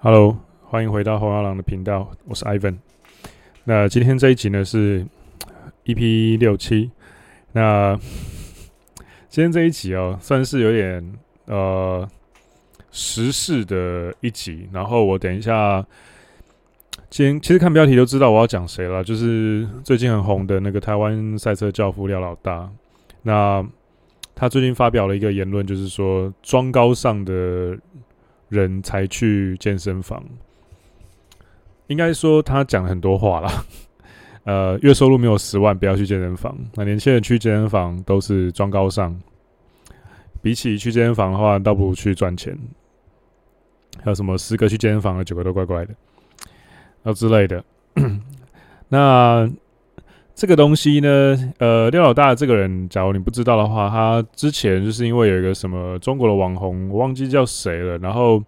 [0.00, 2.76] Hello，欢迎回到红阿郎的频道，我是 Ivan。
[3.64, 5.04] 那今天这一集呢是
[5.86, 6.92] EP 六七。
[7.50, 7.98] 那
[9.28, 12.08] 今天这一集哦，算是有点呃
[12.92, 14.68] 时事的一集。
[14.72, 15.84] 然后我等一下，
[17.10, 22.70] 今天其实看标题就知道我要讲谁了，就是最近很红的那个台湾赛车教父廖老大。
[23.22, 23.66] 那
[24.36, 27.76] 他最近发表了一个言论，就是说装高尚的。
[28.48, 30.24] 人才去健身房，
[31.86, 33.64] 应该说他讲了很多话啦。
[34.44, 36.56] 呃，月收入没有十万，不要去健身房。
[36.74, 39.14] 那年轻人去健身房都是装高尚，
[40.40, 42.58] 比起去健身房的话，倒不如去赚钱。
[44.02, 45.94] 还有什么十个去健身房的九个都怪怪的，
[47.02, 47.64] 啊之类的。
[48.88, 49.50] 那。
[50.38, 58.40] 这个东西呢，呃，廖老大这个人，假如你不知道的话，他之前就是因为有一个什么中国的网红，我忘记叫谁了，然后，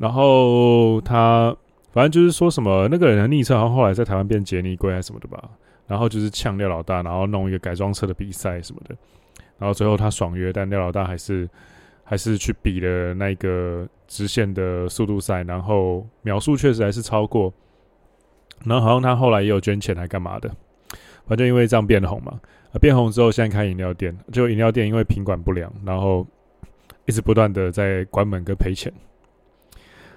[0.00, 1.54] 然后他
[1.92, 5.50] 反正就是说什么那个人的昵称，好像后来在台湾变杰尼龟还是什么的吧，
[5.86, 8.96] 然后就是呛廖老大，然后弄一个改装车的比赛什么的，
[9.58, 11.46] 然后最后他爽约，但廖老大还是
[12.04, 17.52] 还是去比了那个直线的速度赛，然后秒数确实还是超过。
[18.64, 20.50] 然后好像他后来也有捐钱来干嘛的，
[21.26, 22.40] 反正因为这样变红嘛，
[22.72, 26.26] 啊，变红之后现在开饮料店，就饮料店因为品管不良，然后
[27.06, 28.92] 一直不断的在关门跟赔钱。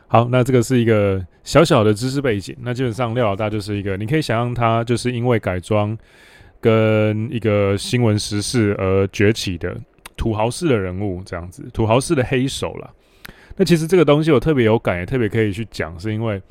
[0.07, 2.55] 好，那这个是一个小小的知识背景。
[2.61, 5.97] 那基本上廖老大就是一个，你可以想象他就是因为改装
[6.61, 9.75] 跟一个新闻时事而崛起的
[10.15, 12.89] 土豪式的人物，这样子，土豪式的黑手啦。
[13.57, 16.41] 那其实这个东西我特别有感，也特别可以去讲，是因为。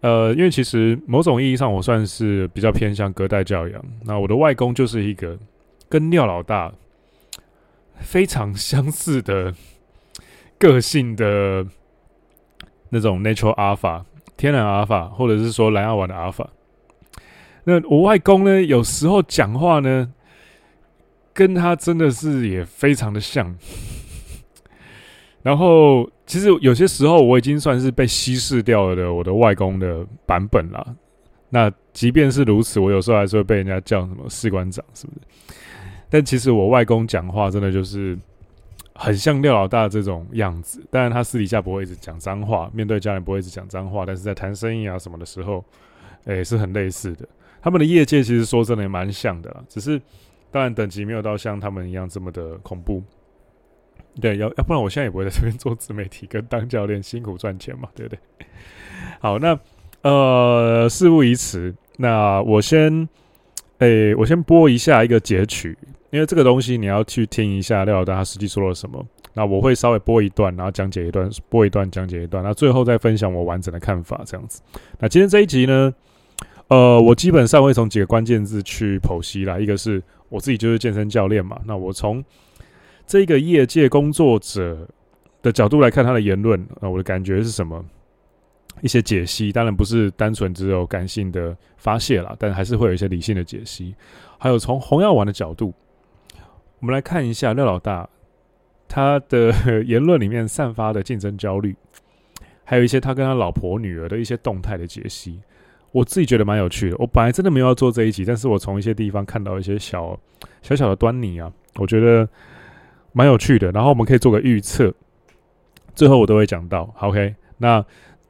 [0.00, 3.84] 呃，因为其实某种意义上，我算是比较偏向隔代教养。
[4.04, 5.38] 那我的外公就是一个
[5.88, 6.72] 跟廖老大
[7.98, 9.54] 非常相似的
[10.58, 11.66] 个性的
[12.88, 14.02] 那种 natural alpha
[14.36, 16.48] 天然阿尔法，或者是说蓝牙丸的阿尔法。
[17.64, 20.10] 那我外公呢，有时候讲话呢，
[21.34, 23.54] 跟他真的是也非常的像。
[25.42, 26.10] 然后。
[26.26, 30.94] 其实有些时候我已经算是被稀释掉了的我的外公的版本了。
[31.48, 35.20] 那即便是如此，我有时候还是会被人家叫什么士官长，是不是？
[36.08, 38.16] 但其实我外公讲话真的就是
[38.94, 40.80] 很像廖老大这种样子。
[40.88, 45.64] 当然他私底下不会一直讲脏话，面对家人不会一直讲脏话，但是在谈生意啊什么的时候，
[46.26, 47.28] 诶，是很类似的。
[47.60, 50.00] 他们的业界其实说真的也蛮像的啦，只是
[50.52, 53.02] 当然等级没有到像他们一样这么的恐怖。
[54.18, 58.18] 对，要要不然我现在也不会在这边做自媒体跟当教练，辛苦赚钱嘛，对不对？
[59.20, 59.58] 好，那
[60.02, 63.08] 呃，事不宜迟，那我先，
[63.78, 65.76] 诶、我先播一下一个截取，
[66.10, 69.04] 因为这个东西你要去听一下廖老大他实际说了什么。
[69.34, 74.60] 那我会稍微播一段，然后讲解一段，播一段讲解一段，那最后再分享我完整的看法，这样子。
[74.98, 75.94] 那今天这一集呢，
[76.68, 82.24] 呃，我基本上会从几个关键字去剖析啦，一个是我自己就是健身教练嘛，那我从。
[83.10, 84.86] 这个业界工作者
[85.42, 87.84] 的角度来看他的言论啊，我的感觉是什么？
[88.82, 93.96] 一些解析，当然不是单纯只有感性的发泄啦，但还是会有一些理性的解析。
[94.38, 95.74] 还有从红药丸的角度，
[96.78, 98.08] 我们来看一下廖老大
[98.86, 99.52] 他的
[99.84, 101.74] 言论里面散发的竞争焦虑，
[102.62, 105.40] 还有一些他跟他老婆女儿的一些动态的解析，
[105.90, 106.96] 我自己觉得蛮有趣的。
[107.00, 110.16] 我本来真的没有要做这一集，但是我从一些地方看到一些小
[110.62, 112.28] 小小的端倪啊，我觉得。
[113.12, 114.92] 蛮有趣的，然后我们可以做个预测，
[115.94, 116.92] 最后我都会讲到。
[117.00, 117.84] OK，那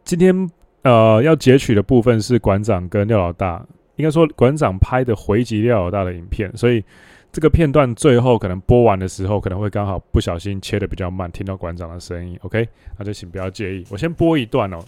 [0.04, 0.50] 今天
[0.82, 3.64] 呃要截取的部分是馆长跟廖老大，
[3.96, 6.82] 应该说馆长拍的回击廖老大的影片，所以
[7.30, 12.38] 这个片段最后可能播完的时候，可能会刚好不小心切得比较慢，听到馆长的声音。
[12.42, 12.66] OK，
[12.98, 14.78] 那就请不要介意，我先播一段哦。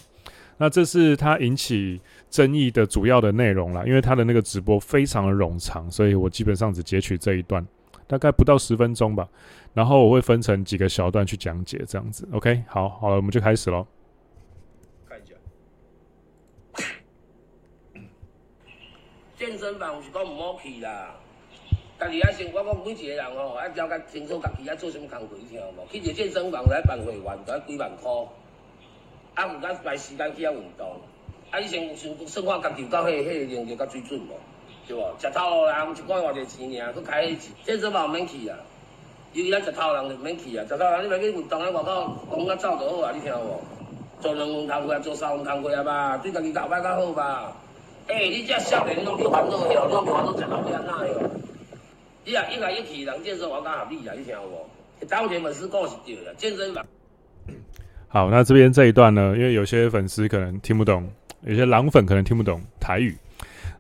[0.58, 2.00] 那这是他引起
[2.30, 7.66] 争议的主要的内容啦，因为他的那个直播非常的冗长，所以我基本上只截取这一段。
[8.12, 9.26] 大概不到十分钟吧，
[9.72, 12.28] 然后我会分成几个小段去讲解，这样子。
[12.30, 13.86] OK，好，好了，我们就开始喽。
[15.08, 15.34] 看一下，
[19.38, 21.14] 健身房是讲唔好去啦，
[21.98, 25.86] 但是啊，生活讲每一个人哦，要了解清楚家己要做什么工作，你听有无？
[25.90, 28.10] 去一个健身房来办会员，就要几万块，
[29.36, 31.00] 啊，唔敢排时间去遐运动，
[31.50, 34.36] 啊，你先先算看家己有够迄迄个能力甲水准无？
[34.92, 35.18] 对不？
[35.18, 38.58] 食头人一个月偌济钱尔，佮开一次健身房免去啊！
[39.32, 40.64] 尤其咱食透人就免去啊！
[40.68, 43.12] 食透人你别去运动啊，外口讲甲走就好啊！
[43.14, 43.62] 你听有无？
[44.20, 47.56] 做两份工课，做三份工课啊吧，对家己搞歹较好吧？
[48.08, 51.30] 诶、欸，你这少年你拢去烦恼，迄你拢去烦恼食老点哪样？
[52.24, 54.14] 你啊，一来一去人健身房较合理啊！
[54.16, 54.66] 你听有无？
[55.08, 56.84] 当前本事够是对的，健身房。
[58.08, 61.10] 好，那这边这一段呢，因为有些粉丝可能听不懂，
[61.40, 63.16] 有些狼粉可能听不懂台语，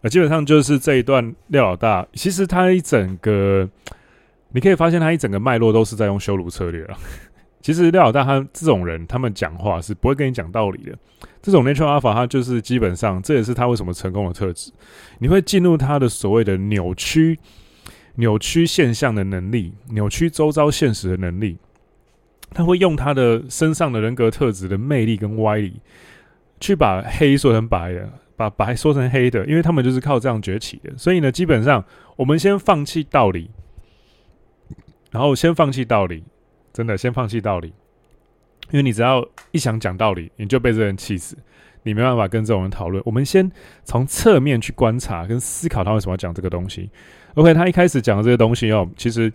[0.02, 3.68] 那基本上就是这一段廖老大，其实他一整个，
[4.50, 6.96] 你可以发现他一整个脉络都是在用羞辱策略了。
[7.62, 10.98] 其实廖老大他这种人，他们讲话是不会跟你讲道理的。
[11.40, 14.72] 这种 natural alpha，他就是基本上，这也是他为什么成功的特质。
[15.20, 17.38] 你会进入他的所谓的扭曲、
[18.16, 21.56] 扭曲现象的能力，扭曲周遭现实的能力。
[22.50, 25.80] 他会用他的身上的人格特质的魅力跟歪理，
[26.60, 28.10] 去把黑说成白的，
[28.48, 30.92] 把白说成黑的，因为他们就是靠这样崛起的。
[30.96, 31.84] 所以呢，基本上
[32.16, 33.50] 我们先放弃道理，
[35.10, 36.24] 然后先放弃道理，
[36.72, 37.68] 真的先放弃道理，
[38.70, 41.36] 因为你只要一想讲道理，你就被这人气死，
[41.82, 43.02] 你没办法跟这种人讨论。
[43.06, 43.50] 我们先
[43.84, 46.90] 从侧面去观察跟思考他为什么要讲这个东西。
[47.34, 49.32] OK，他一开始讲的这些东西哦，其实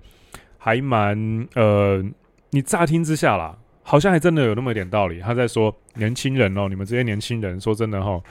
[0.57, 2.03] 还蛮呃。
[2.51, 5.19] 你乍听之下啦，好像还真的有那么一点道理。
[5.19, 8.23] 他在说年轻人哦，你们这些年轻人，说真的哈，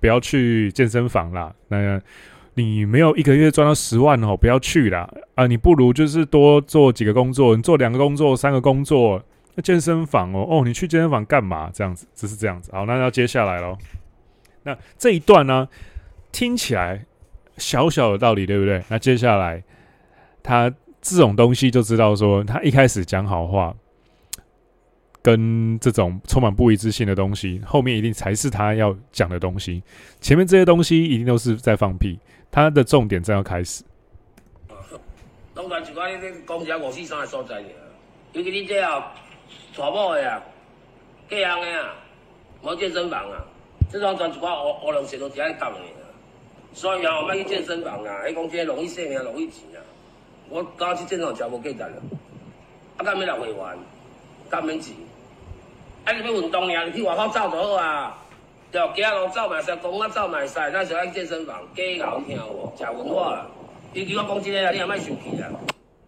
[0.00, 1.54] 不要去健身房啦。
[1.68, 2.00] 那
[2.54, 5.08] 你没有一个月赚到十万哦，不要去啦。
[5.34, 5.46] 啊！
[5.46, 9.22] 你不如就是多做几个工作，你做两个工作、三个工作。
[9.54, 11.70] 那健身房哦，哦，你去健身房干嘛？
[11.72, 12.70] 这样子，只是这样子。
[12.72, 13.76] 好，那要接下来喽。
[14.62, 15.68] 那这一段呢，
[16.30, 17.04] 听起来
[17.56, 18.82] 小小的道理，对不对？
[18.88, 19.62] 那接下来
[20.42, 20.72] 他。
[21.04, 23.74] 这种东西就知道说，他一开始讲好话，
[25.22, 29.82] 跟这种充满不一致性的东西，后面一定才是他要讲的东西。
[30.20, 32.18] 前面这些东西一定都是在放屁，
[32.50, 33.84] 他的重点正要开始。
[35.54, 37.62] 当然，就讲你这公家五四三的所在，
[38.32, 39.12] 尤其你这样
[39.72, 40.42] 娶某的啊，
[41.28, 41.94] 嫁人的啊，
[42.62, 43.44] 无健身房啊，
[43.90, 45.78] 这种全一寡乌乌龙线都只爱讲的。
[46.72, 49.78] 所以啊，我卖去健身房啊，还讲这容易生命，容易钱啊。
[50.48, 52.02] 我刚去健身房全部给单了，
[52.96, 53.78] 啊，干没来会员，
[54.48, 54.94] 干没钱，
[56.04, 58.18] 啊，你要运动呀，你去外口走就好啊，
[58.70, 63.46] 对，街路走嘛使，公园走嘛使，那时候去健身房，假搞听无，假文化啦。
[63.92, 65.48] 尤其我讲真个啊，你也卖生气啊。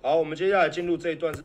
[0.03, 1.43] 好，我们接下来进入这一段是，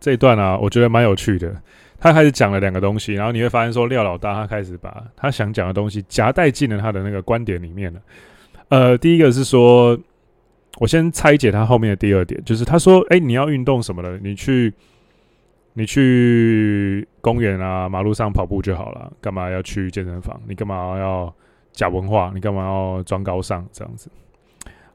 [0.00, 1.54] 这一段啊，我觉得蛮有趣的。
[1.98, 8.00] 他开始讲了两个东西，然后你会发现说，廖老大他开始把他想讲的东西夹带进了他的那个观点里面了。
[8.68, 9.98] 呃，第一个是说。
[10.78, 14.72] 我先拆解他后面的第二点，就是他说：“哎、欸，你要运动什么的，你去，
[15.80, 20.38] 你去公园啊，马路上跑步就好了，干嘛要去健身房？
[20.46, 21.34] 你干嘛要
[21.72, 22.30] 假文化？
[22.34, 23.66] 你干嘛要装高尚？
[23.72, 24.10] 这样子。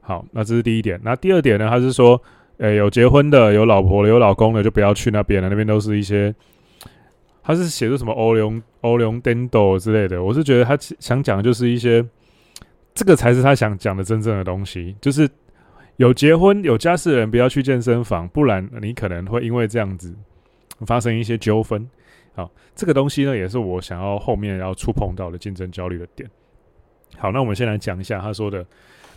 [0.00, 1.00] 好，那这是第一点。
[1.02, 1.68] 那第二点呢？
[1.68, 2.22] 他是说，
[2.58, 6.32] 诶、有结婚的、有老婆的、有老公的，就不要去那边了，那边都是一些，
[7.42, 10.22] 他是写的什么欧龙欧龙 dendo 之类的。
[10.22, 12.06] 我是觉得他想讲的就是一些，
[12.94, 15.28] 这个才是他想讲的真正的东西，就是。”
[15.96, 20.14] 有结婚有家室的人不要去健身房，不然你可能会因为这样子
[20.84, 21.88] 发生一些纠纷。
[22.34, 26.28] 好，这个东西呢，也是我想要后面要触碰到的竞争焦虑的点。
[27.16, 28.66] 好，那我们先来讲一下他说的，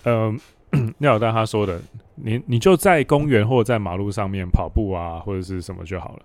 [0.04, 0.40] 嗯、
[0.72, 1.82] 呃， 廖老大他说的，
[2.16, 6.22] 你你就在公园或者在马路上面跑步啊，或者是什么就好了。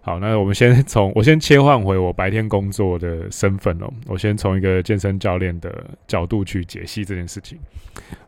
[0.00, 3.88] 好，那我们先从我先切换回我白天工作的身份哦。
[4.08, 7.56] 我先从一个健身教练的角度去解析这件事情。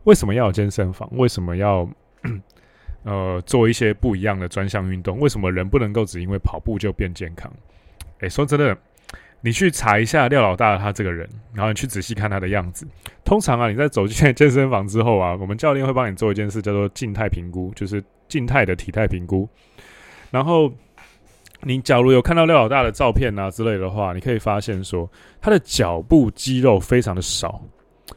[0.05, 1.11] 为什么要有健身房？
[1.17, 1.89] 为什么要
[3.05, 5.19] 呃做一些不一样的专项运动？
[5.21, 7.51] 为什么人不能够只因为跑步就变健康？
[8.21, 8.77] 诶，说真的，
[9.41, 12.87] 你去查一下廖老大他这个人，然后你去仔细看他的样子。
[13.25, 19.49] 通常啊，你在走进健身房之后啊， 我们教练会帮你做一件事，叫做静态评估，就是静态的体态评估，
[20.31, 20.73] 然后。
[21.67, 27.59] 你假如有看到廖老大的照片啊之类的话，你可以发现说他的脚部肌肉非常的少，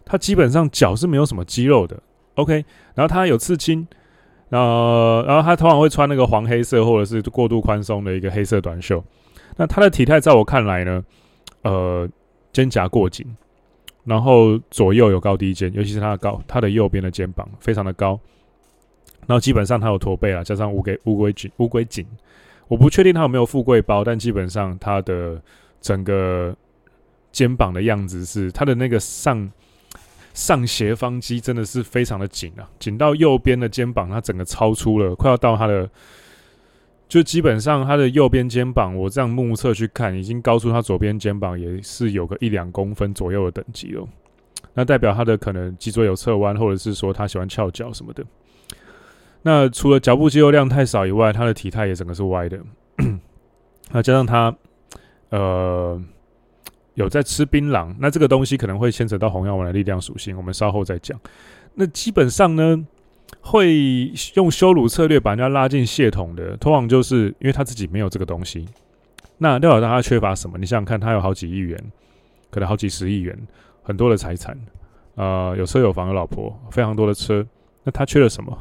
[0.03, 1.97] 他基本上脚是没有什么肌肉的。
[2.35, 3.87] OK，然后他有刺青，
[4.49, 9.03] 呃，然后他通常会穿那个黄黑色或者是过度宽松的一个黑色短袖。
[9.57, 11.03] 那他的体态在我看来呢，
[11.63, 12.07] 呃，
[12.53, 13.25] 肩胛过紧，
[14.05, 18.19] 然后左右有高低肩，尤其是他的高，他的右边的肩膀非常的高，
[19.25, 22.05] 然后基本上他有驼背啊，加上乌龟乌龟颈乌龟颈。
[22.69, 25.41] 我不确定他有没有富贵包，但基本上他的
[25.81, 26.55] 整个
[27.31, 29.49] 肩膀的样子是他的那个上
[30.37, 35.89] 上斜方肌真的是非常的紧啊，紧到右边的肩膀，它整个超出了，快要到他的，
[37.09, 44.07] 就基本上他的右边肩膀，我这样目测去看，已经高出他左边肩膀也是有个一两公分左右的等级了。
[44.75, 48.23] 那代表他的可能脊椎有侧弯，或者是说他喜欢翘脚什么的。
[49.41, 52.59] 那除了脚部肌肉量太少以外，他的体态也整个是歪的。
[53.89, 54.55] 那加上他，
[55.29, 55.99] 呃，
[56.97, 61.15] 有在吃槟榔，那这个东西可能会牵扯到红药丸的力量属性，我们稍后再讲。
[61.75, 62.83] 那基本上呢，
[63.39, 68.67] 会用羞辱策略把人家拉进血统的，通常就是因为他自己没有这个东西，
[69.37, 70.57] 那廖老大他缺乏什么？
[70.57, 71.79] 你想想看，他有好几亿元，
[72.49, 73.37] 可能好几十亿元，
[73.83, 74.57] 很多的财产，
[75.13, 77.45] 呃，有车有房有老婆，非常多的车。
[77.83, 78.57] 那他缺了什么？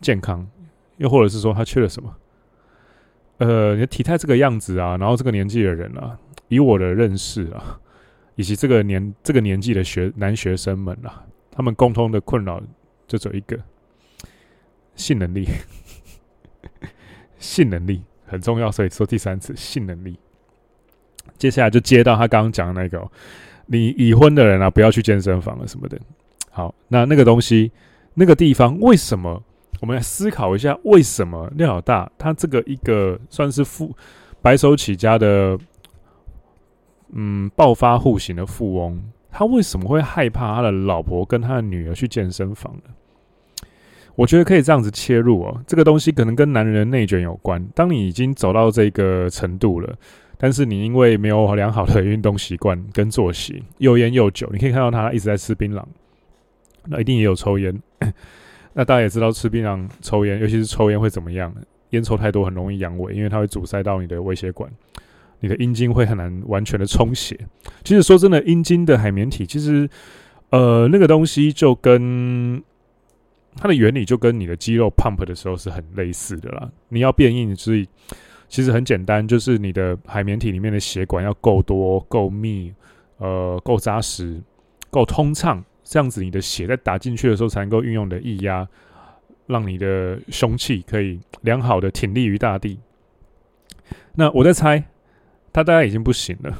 [0.00, 0.46] 健康，
[0.98, 2.14] 又或者是说他缺了什么？
[3.38, 7.78] 呃，你的体态这个样子啊，然后这个年纪的人啊，以我的认识啊，
[8.36, 12.62] 以及这个年这个年纪的学男学生们啊，他们共通的困扰
[13.06, 13.58] 就只有一个：
[14.94, 15.46] 性能力，
[17.38, 18.02] 性能力。
[18.26, 20.18] 很重要，所以说第三次性能力。
[21.36, 23.12] 接下来就接到他刚刚讲的那个、喔，
[23.66, 26.00] 你已婚的人啊，不要去健身房了什么的。
[26.50, 27.70] 好，那那个东西，
[28.14, 29.42] 那个地方为什么？
[29.80, 33.94] 我们来思考一下，为什么廖老大他这个一个算是富
[34.40, 35.58] 白手起家的，
[37.12, 42.94] 嗯，暴发户型的富翁，他为什么会害怕他的老婆跟他的女儿去健身房呢？
[44.16, 47.62] 我觉得可以这样子切入哦，这个东西可能跟男人的内卷有关。
[47.74, 49.92] 当你已经走到这个程度了，
[50.38, 55.82] 但是你因为没有良好的运动习惯跟作息，又烟又酒，你可以看到他一直在吃槟榔，
[56.84, 57.76] 那一定也有抽烟。
[58.74, 61.54] 那大家也知道吃槟榔、抽烟，尤其是抽烟会怎么样？
[61.90, 64.70] 烟抽太多很容易阳痿，因为它会阻塞到你的微血管，
[65.40, 67.38] 你的阴茎会很难完全的充血。
[67.84, 69.88] 其实说真的，阴茎的海绵体，其实
[70.50, 72.62] 呃那个东西就跟。
[73.56, 76.68] 它的原理就跟你的肌肉 pump 的时候是很类似的啦。
[76.88, 77.88] 你要变硬，所以
[78.48, 82.74] 其实很简单，就是你的海绵体里面的血管要够多、够密、
[83.18, 84.42] 呃，够扎实、
[84.90, 88.66] 够通畅，这样子你的血在打进去的时候才能够运用的液压，
[89.46, 92.80] 让你的胸器可以良好的挺立于大地。
[94.14, 94.82] 那我在猜，
[95.52, 96.58] 他大概已经不行了。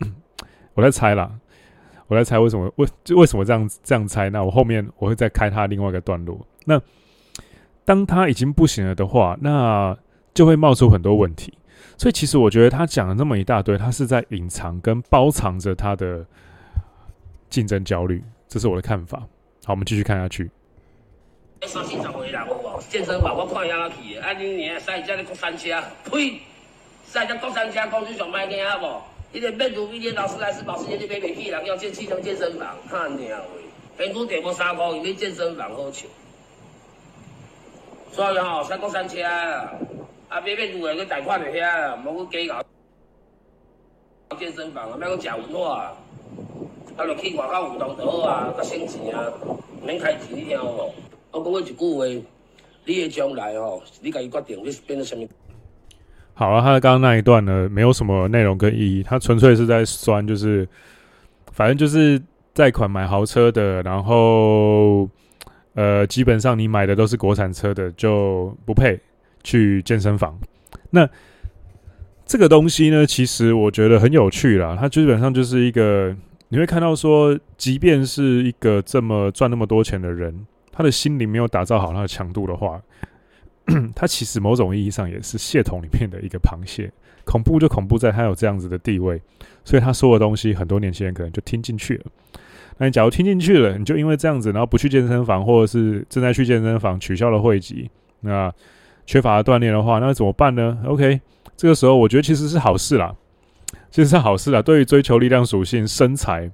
[0.74, 1.38] 我在猜啦。
[2.06, 4.28] 我在猜为什么为为什么这样这样猜？
[4.28, 6.46] 那我后面我会再开他另外一个段落。
[6.66, 6.80] 那
[7.84, 9.96] 当他已经不行了的话，那
[10.34, 11.52] 就会冒出很多问题。
[11.96, 16.26] 所以其实我觉得他讲了那么一大堆，他是在隐藏跟包藏着他的
[17.54, 18.20] 竞争焦虑。
[18.48, 19.20] 这是我的看法。
[19.64, 20.50] 好，我们继续看下去。
[21.60, 25.80] 健身房我看下去，啊，你年赛这的国产车，
[26.10, 26.40] 呸！
[27.04, 29.36] 赛这国产车公司上卖嘅啊不？
[29.36, 34.04] 一点变毒，一点劳斯莱斯保时捷就买不起，人要建汽车健身房，看鸟喂！
[34.04, 36.06] 平均点过三块，你健身房好笑。
[38.10, 39.72] 所以吼，三国三车啊，
[40.28, 42.62] 啊，买变毒的去贷款的遐，莫去假
[44.28, 45.96] 搞健身房啊，莫去假文化
[46.96, 49.24] 啊，就去外口运动就好啊，较省钱啊，
[49.84, 50.92] 免开钱，你听有无？
[51.32, 52.04] 我讲过一句话，
[52.84, 55.26] 你的将来吼，你家己决定你是变成什么。
[56.34, 60.68] 好了，啊，他刚刚那一段呢，没有什么内容跟意义，他纯粹是在酸，就是
[61.52, 62.20] 反正就是
[62.52, 65.08] 贷款买豪车的，然后
[65.74, 68.98] 呃，基本上你买的都是国产车的，就不配
[69.42, 70.38] 去健身房。
[70.90, 71.08] 那
[72.24, 76.14] 这个东西呢，其实我觉得很有趣啦，它基本上就是一个
[76.54, 82.80] 你会看到说，即便是一个这么赚那么多钱的人，他的心灵没有打造好他的强度的话。
[83.92, 86.88] 他其实某种意义上也是蟹桶里面的一个螃蟹，
[87.24, 89.20] 恐怖就恐怖在他有这样子的地位，
[89.64, 92.04] 所以他说的东西很多年轻人可能就听进去了。
[92.78, 98.52] 那你假如听进去了，你就因为这样子，然后不去健身房，或者是正在去健身房取消了会籍，那
[99.06, 101.20] 缺乏了锻炼的话，那怎么办呢？OK，
[101.56, 103.12] 这个时候我觉得其实是好事啦，
[103.90, 104.60] 其实是好事啦。
[104.60, 106.50] 对于追求力量属性、身材，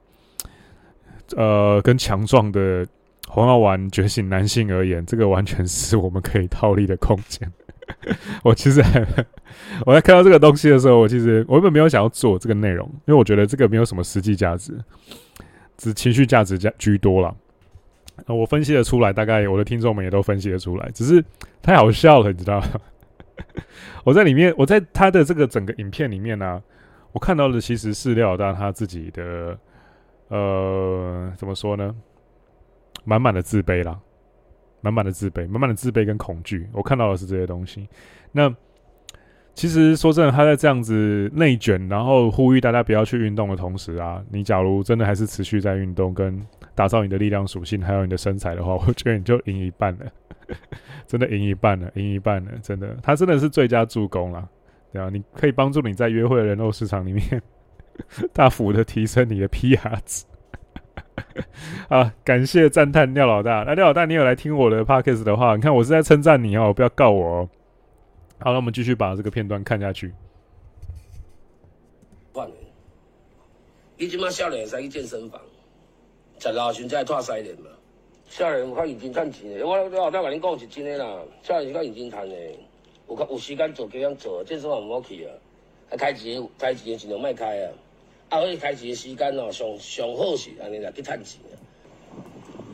[1.36, 2.86] 呃，跟强壮的。
[3.32, 7.48] 红药丸觉醒男性而言，这个完全是我们可以套利的空间。
[8.42, 9.06] 我其实还
[9.86, 14.76] 我在看到这个东西的时候，我其实我根本没有想要做这个内容，因为我觉得这个没有什么实际价值，
[15.76, 17.32] 只情绪价值加居多了。
[18.26, 21.24] 我分析的出来，大概我的听众们也都分析的出来，只是
[21.62, 22.66] 太好笑了，你知道吗？
[24.02, 26.60] 我在里面，我在他的这个整个影片里面呢、
[27.12, 29.58] 我看到的其实是廖老大他自己的，
[30.28, 31.94] 呃，怎么说呢？
[33.04, 33.98] 满满的自卑啦，
[34.80, 36.68] 满满的自卑，满满的自卑跟恐惧。
[36.72, 37.88] 我看到的是这些东西。
[38.32, 38.54] 那
[39.54, 46.40] 其实说真的，他在这样子内卷，然后呼吁大家不要去运动的同时啊，你假如真的还是持续在运动，跟
[46.74, 50.06] 打造你的力量属性，还有你的身材的话， 我觉得你就赢一半了，
[51.06, 54.48] 真的赢一半了，赢一半了，真的，他真的是最佳助攻了，
[54.92, 57.42] 对啊，你可以帮助你在约会的人肉市场里面
[58.32, 60.24] 大幅的提升你的 PR 值。
[61.88, 63.64] 啊，感谢赞叹廖老大。
[63.66, 67.48] 那廖老大，你有来听我的 podcast 的话，你看我是在称赞你哦，不要告我哦。
[68.38, 70.12] 好，那我们继续把这个片段看下去。
[73.96, 75.38] 你今嘛少年使去健身房，
[76.38, 77.68] 十六岁才拖三年嘛。
[78.24, 81.20] 少年有较认真赚钱的，我廖老大跟你讲是真的啦。
[81.42, 82.34] 少年是较认真赚的，
[83.10, 85.32] 有有时间做，经常做，健身房唔好去啊。
[85.90, 87.72] 啊，开钱开钱尽量莫开啊。
[88.28, 91.40] 啊，迄开钱的时间哦，上上好是安尼来去赚钱。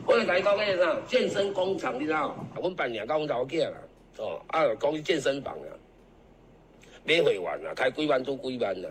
[0.05, 1.01] 我来甲你讲个啥？
[1.07, 2.27] 健身工厂，你知道？
[2.27, 3.77] 啊，阮办两个阮查某囝啦，
[4.19, 5.73] 哦，啊，讲去健身房啊，
[7.03, 8.89] 买会员啊，开几万做几万啊。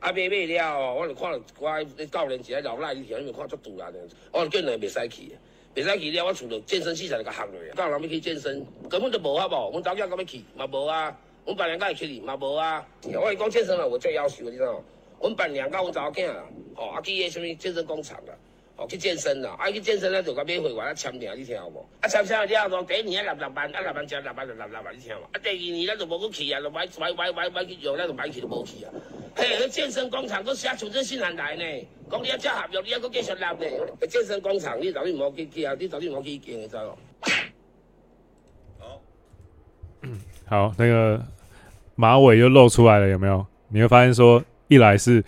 [0.00, 3.98] 啊，买买了哦，我就看了我教练一个老赖，你听你有看足突然的，
[4.32, 5.36] 我叫人袂使去，
[5.78, 7.74] 袂使去了，我除了健身器材就个行落啊。
[7.76, 12.84] 教人要去健身，根本就无好无，阮查某囝敢要去嘛无啊，阮办两个会去哩嘛无啊。
[13.04, 14.82] 我跟你讲健身啊，我最要求，你知道？
[15.20, 16.44] 阮办两个阮查某囝啦，
[16.74, 18.34] 哦，啊去个什么健身工厂啦，
[18.76, 21.86] 吼去健身啦，啊去健身咧就甲买会员啊签名，你听有无？
[22.00, 25.24] 啊签签了后，第一年啊六六万，啊六万加六万六六万，你听有无？
[25.32, 28.90] 啊第二年咱就无去去啊，就买买买买买去用，咱就买去就无去啊。
[29.38, 31.62] 嘿，那健身工厂都写存证信函来呢，
[32.10, 33.58] 讲你要加合约，你要搁继续纳呢。
[34.08, 36.98] 健身工厂你早点唔好去去啊，你早点唔好去见，你知道？
[38.78, 39.00] 好，
[40.02, 41.24] 嗯，好，那个
[41.94, 43.46] 马尾又露出来了，有没有？
[43.68, 44.44] 你会发现说。
[44.70, 45.24] 一来是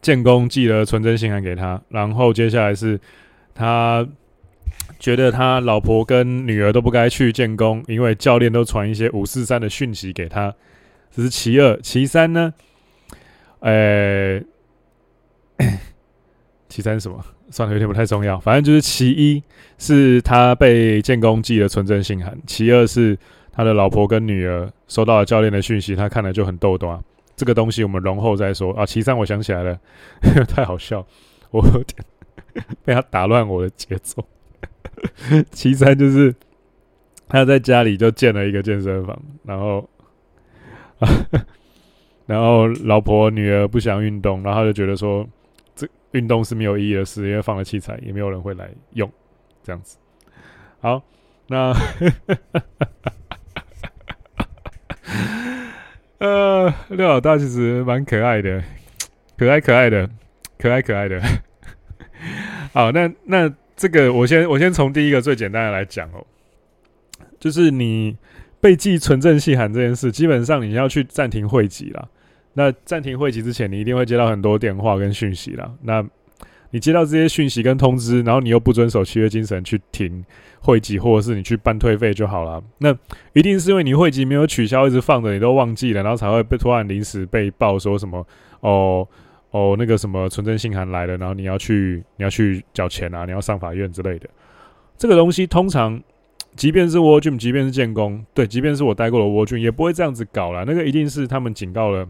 [0.00, 2.98] 建工寄了纯真信函给他，然后接下来是
[3.54, 4.08] 他
[4.98, 10.54] 觉得他老婆跟女儿都不该去建工，因为教练都传一些五四三的讯息给他，
[11.14, 11.78] 这是其二。
[11.82, 12.54] 其三呢？
[13.60, 14.40] 呃，
[16.68, 17.24] 其三什么？
[17.50, 18.38] 算了，有点不太重要。
[18.38, 19.42] 反正就是其一
[19.76, 23.18] 是他被建工寄了存证信函，其二是
[23.52, 27.02] 他的老婆跟女儿收到了教练的讯息，他看了就很逗逗啊。
[27.36, 28.86] 这个东西我们容后再说啊。
[28.86, 29.80] 其三，我想起来了，
[30.46, 31.04] 太好笑，
[31.50, 32.04] 我有点
[32.84, 34.24] 被他打乱我的节奏。
[35.50, 36.34] 其三就是
[37.28, 39.88] 他在家里就建了一个健身房，然后
[40.98, 41.08] 啊，
[42.30, 45.28] 然后老婆女儿不想运动，然后就觉得说
[45.74, 49.10] 这运动是没有意义的事，因为放了器材也没有人会来用，
[49.64, 49.98] 这样子。
[50.80, 51.02] 好，
[51.48, 51.74] 那。
[56.18, 58.62] 呃，廖老大其实蛮可爱的，
[59.36, 60.08] 可爱可爱的，
[60.56, 61.20] 可爱可爱的。
[62.72, 66.24] 好，那那这个我先我先从第一个最简单的来讲哦，
[67.40, 68.16] 就是你
[68.60, 72.06] 被寄存证信函这件事，基本上你要去暂停会籍啦。
[72.54, 75.70] 那暂停会籍之前，你一定会接到很多电话跟讯息啦。
[75.82, 76.04] 那
[76.72, 80.24] 你接到这些讯息跟通知，然后你又不遵守契约精神去停
[80.60, 82.62] 会籍，或者是你去办退费就好了。
[82.78, 82.96] 那
[83.32, 88.24] 一定是因为你会籍没有取消，一直放着，你都忘记了，然后才会被突然临时被报说什么
[88.60, 89.06] 哦
[89.50, 94.28] 哦那个什么存证信函来了，然后你要去你要去缴钱啊，你要上法院之类的。
[94.96, 96.00] 这个东西通常，
[96.54, 100.62] 即便是 World Gym，即便是建工，对，即便是我待过的 World Gym，也不会这样子搞啦。
[100.64, 102.06] 那个一定是他们警告了。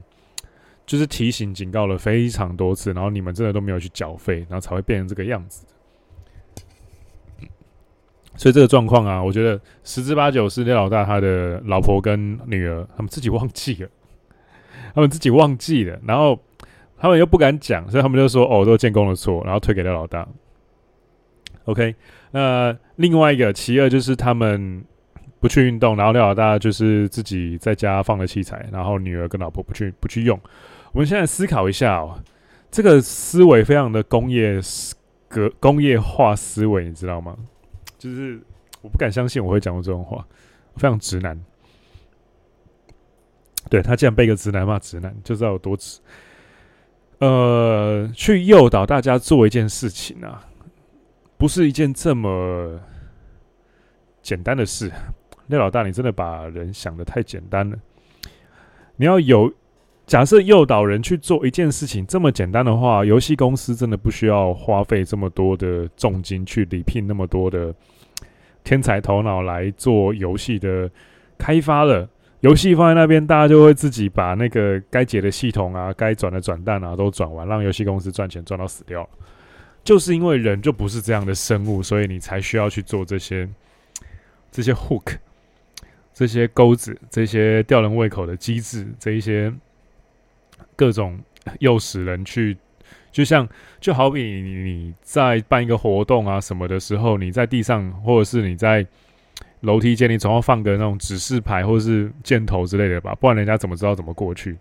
[0.91, 5.65] 就是提醒、警告了非常多次，然后你们真的都没有去缴费，然后才会变成这个样子。
[8.35, 13.89] 所以这个状况啊，我觉得十之八九是廖老大他的老婆跟女儿他们自己忘记了，
[14.93, 16.37] 他们自己忘记了，然后
[16.99, 20.27] 他们又不敢讲，所以他们就说：“哦，都是建工的错。”然后推给廖老大。
[21.67, 21.95] OK，
[22.33, 24.85] 那另外一个其二就是他们
[25.39, 30.37] 不去运动，然后廖老大就是自己在家放了器材，然后女儿跟老婆不去不去用。
[30.93, 32.21] 我们现在思考一下哦，
[32.69, 34.61] 这个思维非常的工业
[35.29, 37.37] 革工业化思维，你知道吗？
[37.97, 38.41] 就是
[38.83, 40.27] 我不敢相信我会讲过这种话，
[40.75, 41.41] 非常直男。
[43.69, 46.01] 对，他竟然被一个直男骂直男，就知道有多直。
[47.19, 50.45] 呃，去诱导大家做一件事情啊，
[51.37, 52.81] 不是一件这么
[54.23, 54.91] 简单的事。
[55.47, 57.79] 那老大，你真的把人想的太简单了。
[58.97, 59.53] 你要有。
[60.11, 67.73] 假设诱导人去做一件事情这么简单的话，游戏公司真的不需要花费这么多的重金去礼聘那么多的
[68.65, 70.91] 天才头脑来做游戏的
[71.39, 72.09] 开发了。
[72.41, 79.09] 游戏放在那边，大家就会自己把那个该解的系统啊、该转的转蛋啊都转完，让游戏公司赚钱赚到死掉。
[79.85, 83.49] 就是因为人就不是这样的生物，所以你才需要去做这些
[84.51, 85.19] 这些 hook、
[86.13, 89.55] 这些钩子、这些吊人胃口的机制、这一些。
[90.81, 91.21] 各种
[91.59, 92.57] 诱使人去，
[93.13, 93.47] 就像
[93.81, 98.87] 就好比你在办一个活动啊什么的时候，你在地上或者是你在
[99.61, 104.57] 楼梯间，你总要放个那种指示牌或者是箭头之类的吧，不然人家怎么知道怎么过去？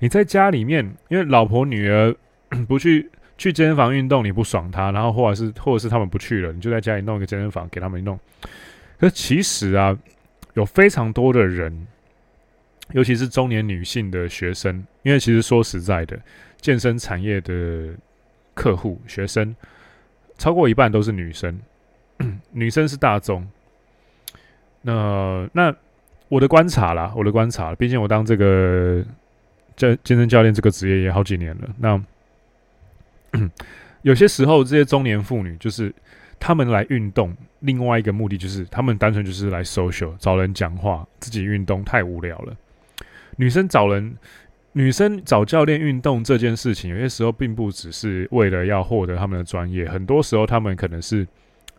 [0.00, 2.12] 你在家里面，因为老婆女儿
[2.66, 8.18] 不去去健身房运动，你不爽他，然后或者是或者是他们不去了，你就在家里弄一个健身房给他们弄。
[8.98, 9.96] 可其实啊，
[10.54, 11.86] 有非常多的人。
[12.90, 16.18] 尤其是中年女性的学生，因为其实说实在的，
[16.60, 17.94] 健身产业的
[18.54, 19.54] 客户学生
[20.36, 21.58] 超过一半都是女生，
[22.52, 23.48] 女生是大众。
[24.82, 25.74] 那那
[26.28, 29.02] 我的观察啦，我的观察，毕竟我当这个
[29.76, 31.68] 这健身教练这个职业也好几年了。
[31.78, 32.04] 那
[34.02, 35.94] 有些时候，这些中年妇女就是
[36.40, 42.56] 他们来运动，另外一个目的就是他们单纯就是来 social，找人讲话，自己运动太无聊了。
[43.36, 44.16] 女生找人，
[44.72, 51.26] 女生找教练运动这件事情，有些时候并不只是为了要获得他们的专业，很多时候他们可能是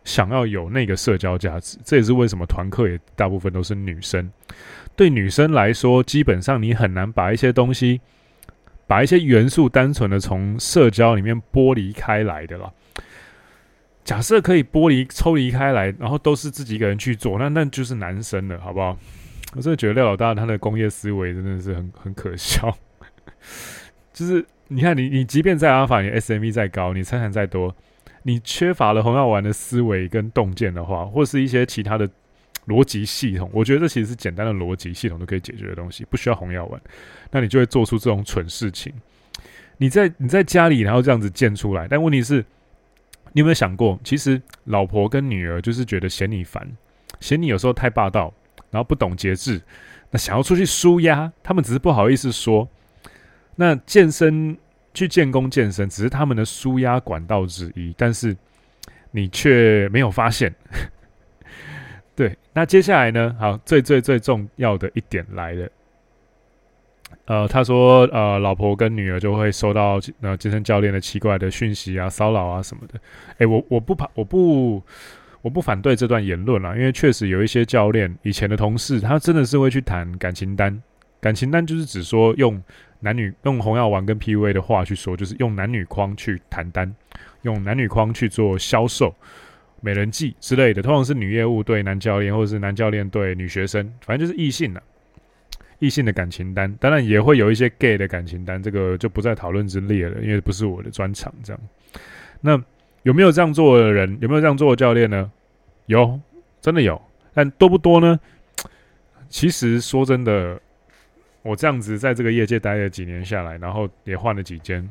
[0.04, 1.78] 想要有那个社交价值。
[1.84, 4.32] 这也是为什么团课也大部分都是女生。
[4.96, 8.02] 对女生来说，基本上你很难把一些东西，
[8.86, 12.72] 把一些元素单纯的从社交里面剥离开来的啦。
[14.04, 18.98] 假设可以剥离、抽离开来，然后都是自己一个人去做，那那就是男生了，好不好？
[19.56, 22.76] 我真的觉得廖老大他的工业思维真的是很很可笑。
[24.14, 27.76] 就是你看你，你即便在阿尔法，你 SME 再高，你参赛再多，
[28.24, 32.10] 你缺乏了红药丸的思维跟洞见的话，或是一些其他的。
[32.66, 36.82] 逻辑系统，我觉得这其实是简单的逻辑系统都可以解决的东西，不需要红药丸，
[37.30, 38.94] 那你就会做出这种蠢事情。
[39.76, 42.38] 你在你在家里，然后这样子建出来，但问题是，
[43.34, 46.66] 你有没有想过，其实老婆跟女儿就是觉得嫌你烦，
[47.20, 48.34] 嫌你有时候太霸道，
[48.74, 49.62] 然后不懂节制，
[50.10, 52.68] 那想要出去舒压，他们只是不好意思说。
[53.56, 54.58] 那健身
[54.96, 58.36] 去建功健身，只是他们的舒压管道之一，但是
[59.12, 60.54] 你却没有发现。
[62.16, 63.36] 对，那接下来呢？
[63.40, 65.70] 好，最最最重要的一点来了。
[67.26, 73.00] 呃，他说，呃，老婆跟女儿就会收到呃健身教练的奇怪的讯息啊、骚扰啊什么的。
[73.38, 74.82] 诶，我我不怕，我不
[75.44, 80.82] 我不反对这段言论啦，因为确实有一些教练以前的同事，他真的是会去谈感情单。
[81.22, 82.60] 感情单就是指说用
[83.02, 86.92] 男女用红药丸跟 PUA 的话去说，就是用男女框去谈单，
[87.44, 89.14] 用男女框去做销售。
[89.82, 94.82] 美人计之类的，通常是女业务对男教练，或者是男教练对女学生，反正就是异性的
[95.80, 96.74] 异性的感情单。
[96.80, 101.34] 当然也会有一些 gay 的感情单，这个就不在讨论之列了，因为不是我的专长。
[101.44, 101.62] 这样，
[102.40, 102.64] 那
[103.04, 104.18] 有没有这样做的人？
[104.22, 105.32] 有没有这样做的教练呢？
[105.86, 106.20] 有，
[106.62, 107.02] 真的有。
[107.34, 108.20] 但多不多呢？
[109.30, 110.60] 其实说真的，
[111.42, 114.88] 我这样子在这个业界待了几年下来，然后也换了几间。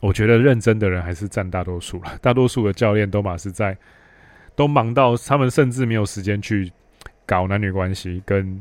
[0.00, 3.76] 我觉得认真的人还是占大多数了， 大多数的教练都嘛是在
[4.56, 6.70] 都忙到他们甚至没有时间去
[7.26, 8.60] 搞男女关系跟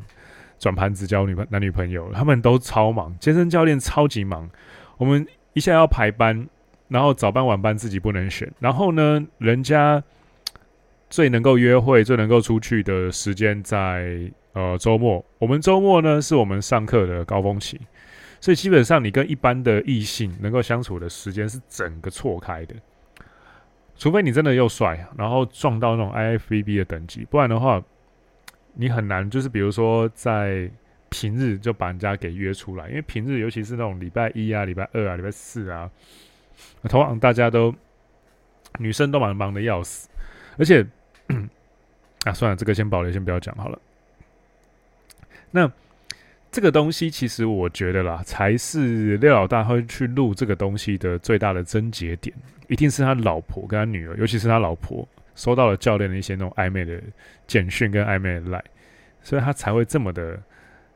[0.59, 4.49] 转盘子交女朋男女朋友，他们都超忙，健身教练超级忙。
[4.97, 6.47] 我们一下要排班，
[6.87, 10.03] 然后早班晚班自己不能选，然后呢，人家
[11.09, 17.79] 最能够约会、最能够出去的时间在呃周末，我们周末呢是我们上课的高峰期。
[18.39, 22.75] 所以基本上，你跟一般的异性能够相处的时间是整个错开的，
[23.95, 27.81] 除非你真的又帅，然后撞到那种 IFBB 的等级，不然的话，
[28.73, 29.29] 你很难。
[29.29, 30.69] 就是比如说在
[31.09, 35.89] 平日就把人家给约出来，因为平日尤其是那种礼拜一啊、礼拜二啊、礼拜四啊，
[36.83, 37.73] 通常大家都
[38.79, 40.09] 女生都蛮忙的要死，
[40.57, 40.85] 而且
[42.25, 43.79] 啊，算了，这个先保留，先不要讲好了。
[45.51, 45.71] 那。
[46.51, 52.31] 这个东西其实我觉得啦，才是廖老大会去录这个东西的最大的症结点，
[52.67, 57.01] 一定是他老婆跟他女儿，尤其是他老婆收到了教练的一些那种暧昧的
[57.47, 58.63] 简讯跟暧昧的赖，
[59.23, 60.39] 所以他才会这么的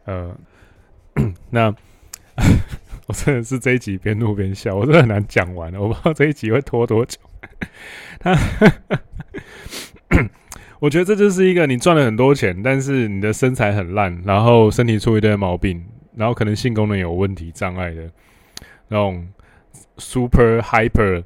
[0.05, 0.37] 呃，
[1.49, 1.73] 那
[3.07, 7.19] 我真的是这一集边录边笑，我真的很难讲完了，我不知道这一集会拖多久。
[8.19, 8.37] 他。
[10.79, 15.83] 我觉得这就是一个你赚了很多钱，但是你的身材很烂，然后身体出一堆毛病，
[16.15, 18.07] 然后可能性功能有问题障碍的
[18.89, 19.27] 那种
[19.97, 21.23] super hyper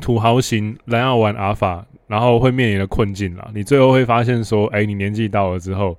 [0.00, 3.48] 土豪型蓝药丸阿法，然后会面临的困境啦。
[3.54, 5.96] 你最后会发现说，哎，你年纪到了之后，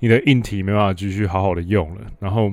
[0.00, 2.52] 你的硬体没办法继续好好的用了，然后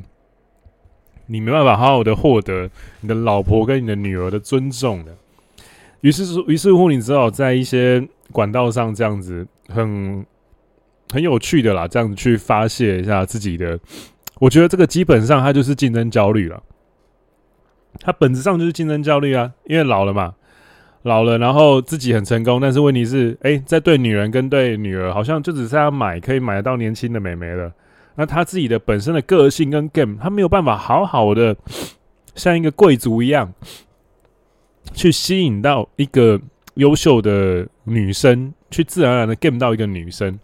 [1.28, 2.70] 你没办法好好的获得
[3.02, 5.16] 你的老婆跟你的女儿的尊重的。
[6.02, 10.24] 于是，于是乎，你只好在一些管道上这样子很
[11.12, 13.80] 很有趣的啦，这样子去发泄一下自己的。
[14.40, 16.62] 我觉得这个基本上它就是竞争焦虑了，
[18.00, 20.36] 它本质上就是竞争焦虑啊，因为老了嘛，
[21.04, 27.72] 老了，然后自己很成功，但是问题是，哎、在对女人跟对女儿，好像就只是要买可以买得到年轻的美眉了。
[28.16, 31.56] 那他自己的本身的个性跟 game，他没有办法好好的
[32.36, 33.54] 像一个贵族一样。
[34.94, 36.40] 去吸引到一个
[36.76, 40.40] 优秀的女生，去自然而然的 game 到一个女生，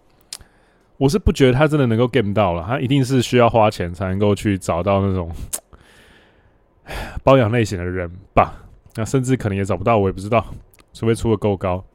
[0.98, 5.32] 我是不觉得他真的能够 game 到了，他一定是需要花钱才能够去找到那种
[7.24, 8.52] 包养类型的人吧？
[8.96, 10.44] 那甚至可能也找不到，我也不知道，
[10.92, 11.86] 除非出的够高。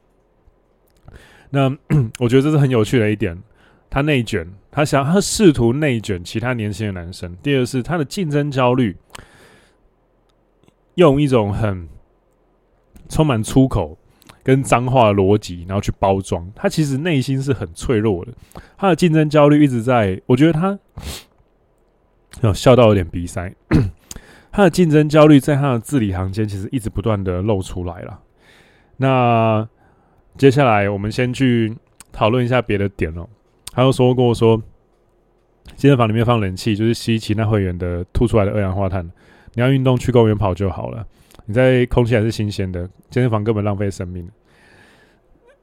[1.49, 1.69] 那
[2.17, 3.37] 我觉得这是很有趣的一点。
[3.89, 7.35] 他内卷，他想他试图内卷其他年轻的男生。
[7.41, 8.95] 第二是他的竞争焦虑，
[10.95, 11.87] 用一种很
[13.09, 13.97] 充满粗口
[14.43, 16.51] 跟脏话的逻辑，然后去包装。
[16.55, 18.33] 他其实内心是很脆弱的，
[18.77, 20.21] 他的竞争焦虑一直在。
[20.25, 20.77] 我觉得他，
[22.41, 23.53] 哦，笑到有点鼻塞。
[24.51, 28.19] 他的竞争焦虑在他的字里行间，其实一直不断的露出来了。
[28.97, 29.67] 那
[30.37, 31.77] 接下来我们先去
[32.11, 33.27] 讨论一下别的点哦。
[33.77, 34.59] 他又说过说，
[35.75, 39.05] 健身房里面放冷气，就是吸其他会员的吐出来的二氧化碳。
[39.53, 41.05] 你要运动去公园跑就好了，
[41.45, 44.27] 你在空气还是新鲜的，健身房根本浪费生命。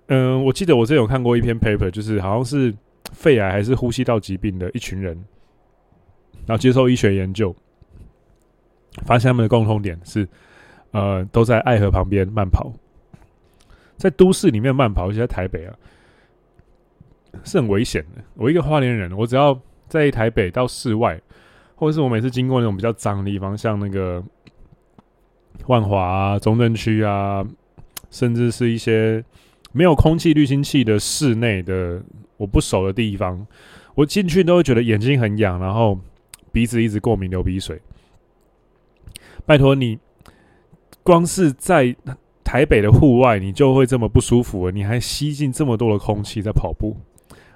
[0.06, 2.72] 嗯，我记得我之前有看过一篇 paper，就是好像是
[3.10, 5.16] 肺癌还是呼吸道疾病的一群人，
[6.46, 7.52] 然后接受医学研究。
[9.06, 10.28] 发现他们的共同点是，
[10.92, 12.72] 呃，都在爱河旁边慢跑，
[13.96, 15.74] 在都市里面慢跑，而且在台北啊，
[17.42, 18.22] 是很危险的。
[18.34, 21.20] 我一个花莲人，我只要在台北到室外，
[21.74, 24.22] 或者是我每次经过那种比较脏的地方，像那个
[25.66, 27.44] 万华啊、中正区啊，
[28.10, 29.24] 甚至是一些
[29.72, 32.02] 没有空气滤清器的室内的
[32.36, 33.46] 我不熟的地方，
[33.94, 35.98] 我进去都会觉得眼睛很痒，然后
[36.52, 37.80] 鼻子一直过敏、流鼻水。
[39.46, 39.98] 拜托你，
[41.02, 41.94] 光是在
[42.42, 44.70] 台北的户外，你就会这么不舒服。
[44.70, 46.96] 你还吸进这么多的空气在跑步，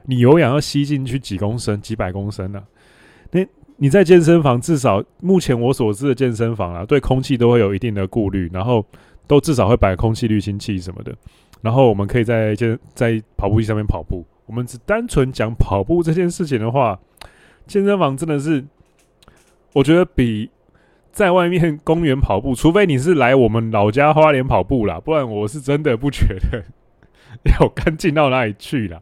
[0.09, 2.65] 你有氧要吸进去几公升、几百公升呢、啊？
[3.31, 8.85] 那你在健身房，至少目前我所知的健身房啊，对空气都会有一定的顾虑，然后
[9.27, 11.15] 都至少会摆空气滤清器什么的。
[11.61, 14.27] 然后我们可以在健在跑步机上面跑步。
[14.47, 16.99] 我们只单纯讲跑步这件事情的话，
[17.67, 18.65] 健身房真的是，
[19.75, 20.51] 我觉得比。
[21.11, 26.63] 在外面公园跑步，除非你是来我们老家花莲跑步啦，不然我是真的不觉得
[27.59, 29.01] 要干净到哪里去啦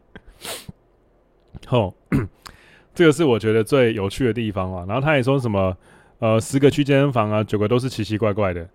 [1.67, 1.71] 了。
[1.71, 1.93] 好，
[2.95, 4.85] 这个是我觉得最有趣的地方啊。
[4.87, 5.77] 然后他也说什么，
[6.19, 8.67] 呃，十个去健身房啊，九个都是奇奇怪怪的。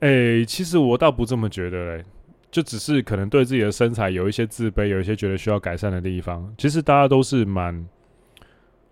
[0.00, 2.04] 哎、其实我倒不这么觉得嘞、
[2.50, 6.52] 就只是可能对自己的身材有一些自卑，有一些觉得需要改善的地方。
[6.56, 7.86] 其实大家都是蛮。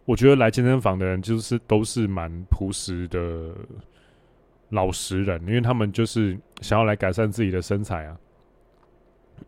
[0.07, 3.55] 我觉得来健身房的人就是都是蛮朴实的
[4.71, 8.17] 老实人，因为他们就是想要来改善自己的身材啊。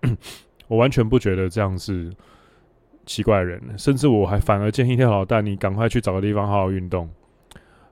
[0.68, 2.12] 我完全不觉得这样是
[3.06, 7.08] 奇怪人，甚至我还反而建议廖老大，你赶快去找个地方好好运动。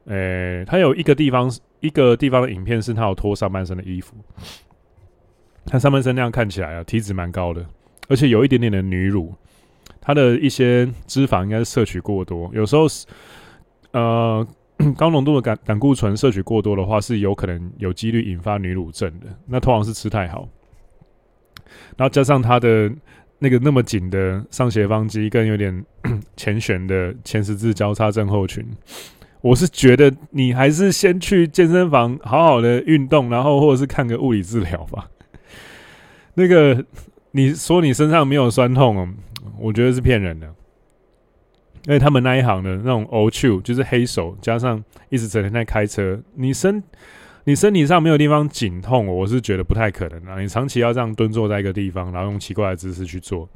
[0.07, 4.17] 诶、他有一个地方，一个地方的影片是他有脱上半身的衣服，
[5.67, 7.65] 他上半身那样看起来啊，体脂蛮高的，
[8.09, 9.33] 而且有一点点的女乳。
[10.01, 13.07] 他的一些脂肪应该是摄取过多，有时候是
[13.93, 14.47] 呃
[14.97, 19.27] 高浓度的胆胆固醇摄取过多的话，是有可能有几率引发女乳症的。
[19.47, 20.49] 那通常是吃太好，
[21.99, 22.91] 然后加上他的
[23.41, 25.85] 那个那么紧的上斜方肌，跟有点
[26.37, 28.65] 前旋的前十字交叉症候群，
[29.41, 35.09] 我是觉得你还是先去健身房好好的运动，然后或者是看个物理治疗吧。
[36.35, 36.85] 那个
[37.33, 39.09] 你说你身上没有酸痛哦？
[39.59, 40.47] 我觉得是骗人的，
[41.87, 46.83] 因为他们那一行的那种 old shoe 就是黑手，加上一直整天在开车，你身
[47.51, 50.41] 你身体上没有地方紧痛，我是觉得不太可能啊。
[50.41, 53.49] 你长期要这样蹲坐在一个地方，然后用奇怪的姿势去做，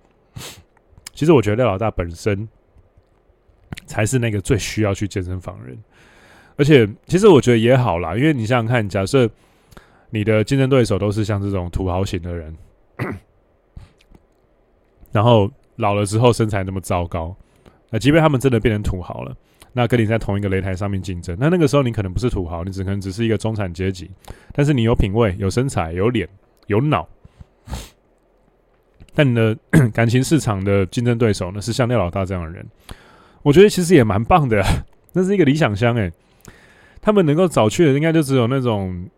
[1.13, 2.49] 其实我觉得老大本身
[3.87, 5.79] 才是那个最需要去健身房人。
[6.57, 9.31] 而且，其实我觉得也好啦，因为你想想看，假设
[10.11, 12.57] 你的竞争对手都是像这种土豪型的人，
[15.13, 15.51] 然后。
[15.79, 17.35] 老了之后身材那么糟糕，
[17.91, 19.37] 那即便他们真的变成土豪了，
[19.77, 24.09] 那跟你在同一个擂台上面竞争，那那个时候你可能不是土豪，你只可能只是一个中产阶级，
[24.53, 26.29] 但是你有品味、有身材、有脸、
[26.69, 27.07] 有脑。
[29.17, 29.57] 但你的
[29.93, 32.65] 感情市场的竞争对手呢，是像廖老大这样的人，
[33.43, 34.63] 我觉得其实也蛮棒的，
[35.13, 36.13] 那是一个理想乡诶。
[37.03, 39.09] 他们能够找去的，应该就只有那种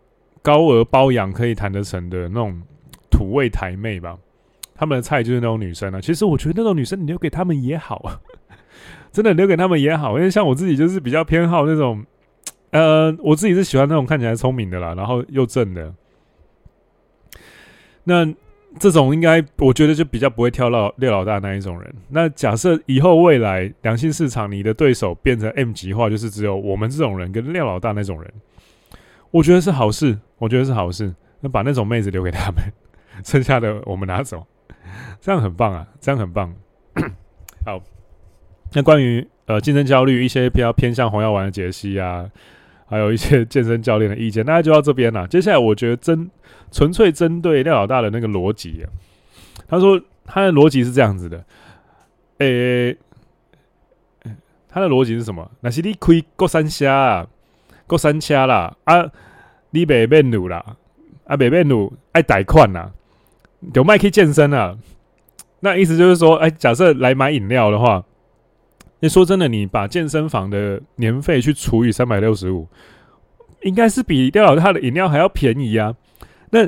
[0.41, 2.61] 高额包养可以谈得成的那种
[3.09, 4.17] 土味台妹吧。
[4.75, 8.19] 他们的菜就是那种女生啊，其实我觉得那种女生你留给他们也好啊，
[9.11, 12.05] 真的留给他们也好，因为像我自己就是比较偏好那种，
[12.71, 15.93] 呃，我自己是喜欢那种看起来聪明的啦，然后又正的。
[18.03, 18.25] 那
[18.79, 21.95] 这种应该我觉得就比较不会挑到廖老大那一种人。
[22.09, 28.31] 那假设以后未来良性市场你的对手变成 M 级化，就是只有我们这种人跟廖老大那种人，
[29.31, 31.13] 我觉得是好事，我觉得是好事。
[31.39, 32.63] 那把那种妹子留给他们，
[33.25, 34.45] 剩下的我们拿走。
[35.19, 36.53] 这样很棒啊，这样很棒。
[37.65, 37.81] 好，
[38.77, 42.29] 那关于呃竞争焦虑，一些比较偏向红药丸的解析啊，
[42.85, 45.27] 还有一些 健身教练的意见，大家就到这边了。
[45.27, 46.29] 接下来，我觉得针
[46.71, 48.85] 纯粹针对廖老大的那个逻辑啊，
[49.67, 51.43] 他说他的逻辑是这样子的：
[52.37, 52.95] 诶，
[54.69, 55.49] 他的逻辑是什么？
[55.61, 57.25] 那是你开国产车啊，
[57.87, 59.09] 国产车啦，啊，
[59.71, 60.63] 你袂免路啦，
[61.25, 62.91] 啊，袂免路爱贷款呐，
[63.73, 64.77] 就卖去健身啊。
[65.61, 68.05] 那意思就是说，哎，假设来买饮料的话，
[68.99, 72.67] 那说真的，你把健身房的年费去除以三百六十五，
[73.61, 75.95] 应该是比廖老大的饮料还要便宜啊。
[76.51, 76.67] 那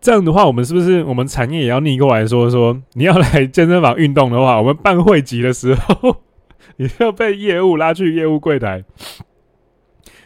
[0.00, 6.16] 这样的话，我们是不是我们产业也要逆过来说说，你要来健身房运动的话，我们办会籍的时候，
[6.76, 8.84] 你要被业务拉去业务柜台。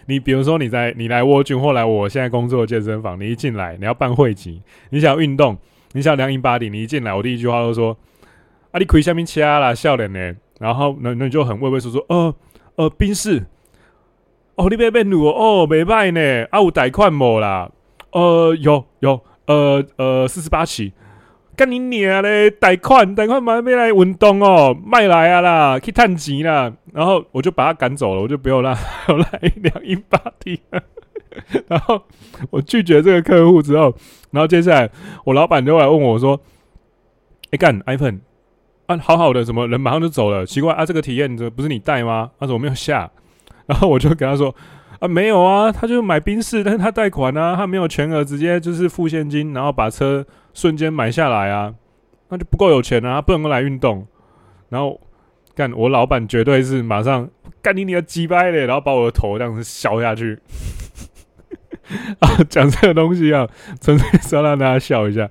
[0.06, 5.56] 你比如说你在你来沃郡或来我现在工作的健身房，你一进来你要办会籍，你想运动。
[5.96, 7.96] 你想量 InBody，你一进来，我第一句话就说
[8.72, 12.34] ：“啊，你开什么车啦，笑脸呢？”然后那那你就很畏畏缩缩，呃
[12.76, 13.44] 呃，宾士，
[14.56, 17.70] 哦，你别变路哦，没卖呢，啊，有贷款没啦？
[18.12, 20.92] 呃，有有，呃呃，四十八期，
[21.56, 26.72] 干你娘嘞，贷款贷款买没来运动哦，卖来啊啦，去探钱啦。
[26.92, 30.60] 然后我就把他赶走了，我就不用让他来量 InBody。
[31.66, 32.00] 然后
[32.50, 33.92] 我拒绝这个客户之后，
[34.30, 34.88] 然后接下来
[35.24, 36.40] 我老板就来问我说
[37.50, 38.20] ：“哎干，iPhone
[38.86, 40.44] 啊，好好的，怎么人马上就走了？
[40.44, 42.30] 奇怪啊，这个体验这不是你带吗？
[42.38, 43.10] 他说我没有下。
[43.66, 44.54] ”然后我就跟他说
[45.00, 51.72] ：“啊，没有啊，他就买宾士，但是他贷款啊，他没有全额直接就是付现金，然后把车瞬间买下来啊，
[52.28, 54.06] 那就不够有钱啊，不能够来运动。”
[54.68, 55.00] 然后
[55.54, 57.26] 干，我老板绝对是马上
[57.62, 60.38] 干你你的鸡掰嘞，然后把我的头这样子削下去。
[62.20, 63.46] 啊，讲这个东西啊，
[63.80, 65.28] 纯粹是要让大家笑一下。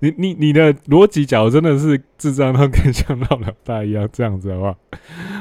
[0.00, 4.74] 你、你、你的逻辑，角真的是智障到跟像老大一样这样子的话，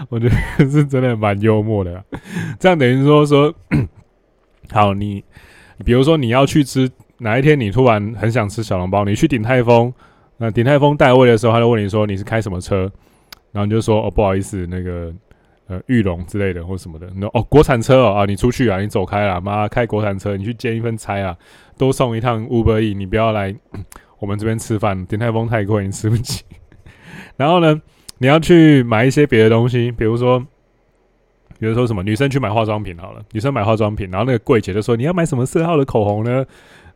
[0.10, 2.04] 我觉得是真的蛮幽默的。
[2.60, 3.54] 这样等于说说，
[4.71, 5.24] 好，你
[5.84, 9.91] 比如说你要去吃哪一天，你突然很想吃小笼包，你去鼎泰丰，
[10.38, 12.82] 那鼎泰丰带位的时候，他就问你说你是开什么车，
[13.52, 15.12] 然后你就说哦，不好意思，那个。
[15.72, 21.34] 呃，玉龙之类的或什么的，那哦，国产车哦啊，你出去啊，你走开啦，妈开国产车，你去兼一份差啊，
[21.78, 23.56] 多送一趟 Uber E，你不要来
[24.20, 26.44] 我们这边吃饭，鼎泰丰太贵，你吃不起。
[27.38, 27.82] 然后呢，
[28.18, 30.42] 你要去买一些别的东西，比如说，
[31.58, 36.46] 比如说什么，女生去买化妆品好了，女生买化妆品，然后那个柜姐就说，你要买什么色号的口红呢？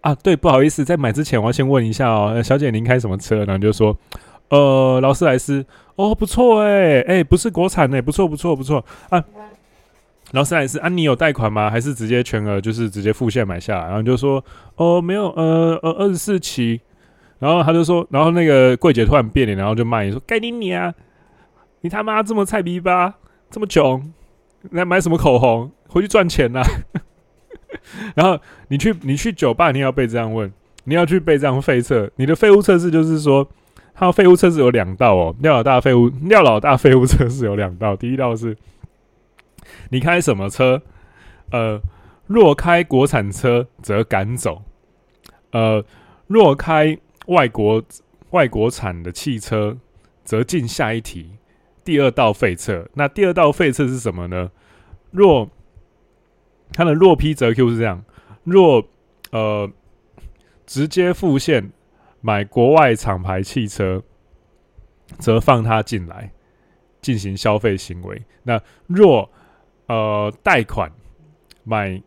[0.01, 3.45] 啊，对，不好意思，在买之前我要先问一下哦，小姐您开什么车？
[3.45, 3.97] 然后就说。
[4.49, 9.23] 呃，劳斯莱斯哦，不错哎，哎，不是国产哎，不错不错不错啊。
[10.31, 11.69] 劳斯莱斯啊，你有贷款吗？
[11.69, 13.85] 还是直接全额就是直接付现买下来？
[13.85, 14.43] 然后就说
[14.75, 16.81] 哦，没有，呃呃，二十四期。
[17.37, 20.93] 然后他就说，然后那个柜姐突然变脸，然后就骂你说：“该你你啊，
[21.81, 23.13] 你他妈这么菜逼吧，
[23.51, 24.11] 这么穷，
[24.71, 25.69] 来买什么口红？
[25.87, 26.61] 回去赚钱呐、
[28.15, 30.51] ”然后你去你去酒吧，你要被这样问，
[30.85, 33.47] 你要去被这样废测，你的废物测试就是说。
[33.97, 37.95] 他废物测试有两道哦，廖老大废物廖老大废物测试有两道。
[37.95, 38.57] 第一道是，
[39.89, 40.81] 你开什么车？
[41.51, 41.81] 呃，
[42.27, 44.63] 若开国产车则赶走，
[45.51, 45.83] 呃，
[46.27, 47.81] 若开外国
[48.31, 49.77] 外国产的汽车
[50.25, 51.31] 则进下一题。
[51.85, 54.51] 第二道废测，那第二道废测是什么呢？
[55.11, 55.49] 若
[56.73, 58.03] 它的若 P 则 Q 是这样，
[58.43, 58.85] 若
[59.31, 59.71] 呃
[60.65, 61.71] 直接复现。
[62.25, 64.01] 买国外厂牌汽车，
[65.19, 66.31] 则放他进来
[66.99, 68.19] 进行消费行为。
[68.41, 69.29] 那若
[69.85, 70.91] 呃贷款
[71.63, 72.01] 买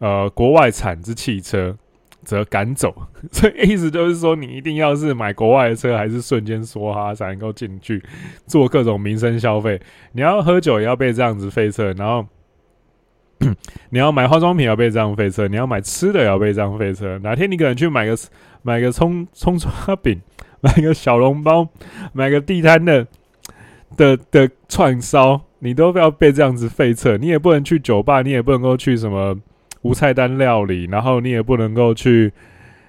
[0.00, 1.78] 呃国外产之汽车，
[2.24, 2.92] 则赶走。
[3.30, 8.02] 所以意思就是说，你一定要是买国外的车，还是瞬间梭哈才能够进去
[8.48, 9.80] 做各种民生消费。
[10.10, 12.26] 你要喝酒也要被这样子废车，然后。
[13.90, 17.18] 你要买化妆品要被这样废车，你要买吃的也要被这样废车。
[17.18, 18.16] 哪天你可能去买个
[18.62, 20.20] 买个葱葱抓饼，
[20.60, 21.66] 买个小笼包，
[22.12, 23.06] 买个地摊的
[23.96, 27.16] 的的串烧，你都要被这样子废车。
[27.16, 29.34] 你也不能去酒吧，你也不能够去什么
[29.82, 32.30] 无菜单料理，然后你也不能够去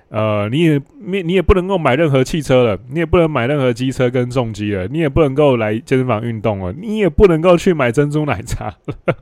[0.10, 9.16] 呃，你也你你也不能够买任何汽车了，你也不能买任何机车跟重机了，你也不能够来健身房运动了，你也不能够去买珍珠奶茶了。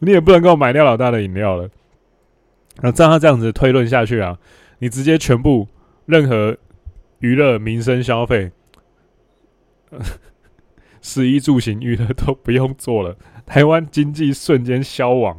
[0.00, 1.70] 你也不能够买廖老大的饮料了。
[2.82, 4.38] 那照他这样子推论下去啊，
[4.78, 5.68] 你直接全部
[6.06, 6.56] 任何
[7.18, 8.50] 娱乐、民生消费、
[11.02, 15.36] 食衣住行娱乐都不用做了，台湾经济瞬间消亡，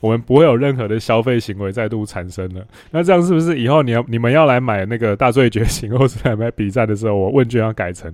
[0.00, 2.66] 我们不会有任何的消费行为再度产生了。
[2.90, 8.12] 那这样是不是以后你要你们要来买那个大醉觉醒，或是来买比赛的时候，我问卷要改成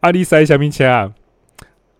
[0.00, 1.12] 阿里塞小米车啊，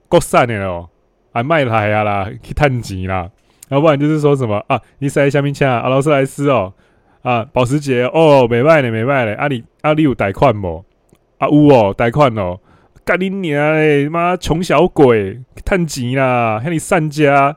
[0.08, 0.88] 国产的哦。
[1.32, 3.30] 啊，卖来啊啦，去探钱啦，
[3.68, 4.80] 要不然就是说什么啊？
[4.98, 5.88] 你塞下面签啊？
[5.88, 6.72] 劳斯莱斯哦，
[7.22, 9.34] 啊，保时捷哦，没卖嘞，没卖嘞。
[9.34, 10.84] 阿里阿里有贷款不？
[11.38, 12.58] 啊有哦，贷款哦，
[13.04, 17.56] 干你娘嘞，妈穷小鬼，去探钱啦，害你散家，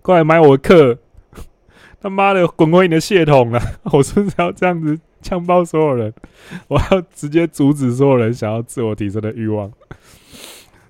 [0.00, 0.98] 过来买我的课，
[2.00, 3.60] 他妈的滚回你的血统了！
[3.92, 6.14] 我是不是要这样子枪爆所有人？
[6.68, 9.70] 我要直接阻止所有人想要自我提升的欲望。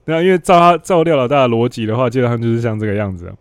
[0.08, 3.32] 那因为照他照廖老大的逻辑的话，基本上就是像这个样子，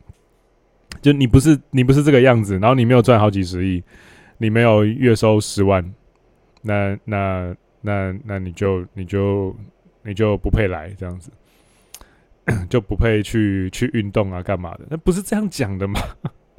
[1.01, 3.81] 就你不是你不是这个样子，然后你没有赚好几十亿，
[4.37, 5.83] 你没有月收十万，
[6.61, 7.55] 那那。
[7.79, 9.55] 那那你就你就
[10.01, 11.31] 你就不配来这样子，
[12.67, 14.79] 就不配去去运动啊，干嘛的？
[14.89, 16.01] 那不是这样讲的嘛？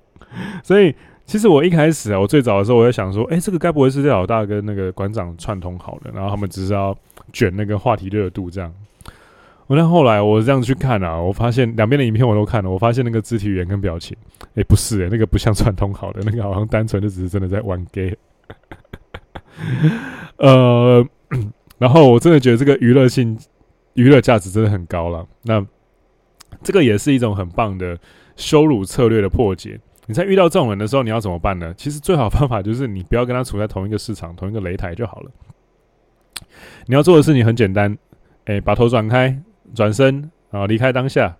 [0.63, 0.95] 所以
[1.27, 6.97] 其实我一开始啊，我最早的时候我在想说，哎、这个该不会是廖老大跟那个馆长串通好了，然后他们只是要
[7.33, 8.73] 卷那个话题热度这样。
[9.69, 14.17] 我那后来我这样去看啊，我发现两边的影片我都看了，我发现那个肢体语言跟表情，
[14.57, 18.19] 哎、不是哎、那个不像串通好的，那个好像单纯就只是真的在玩 gay。
[20.39, 21.07] 呃。
[21.77, 23.39] 然后我真的觉得这个娱乐性、
[23.95, 25.25] 娱乐价值真的很高了。
[25.43, 25.65] 那
[26.61, 27.97] 这个也是一种很棒的
[28.35, 29.79] 羞辱策略的破解。
[30.07, 31.73] 你在遇到这种人的时候，你要怎么办呢？
[31.77, 35.31] 其实最好方法就是你不要跟他处在同一个市场、同一个擂台就好了。
[36.87, 37.97] 你要做的事情很简单，
[38.47, 39.41] 哎，把头转开，
[39.75, 41.37] 转身，然后离开当下，